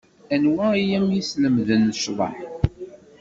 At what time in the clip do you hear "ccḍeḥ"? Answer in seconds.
1.97-2.37